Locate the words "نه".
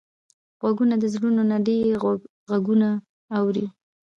1.51-1.57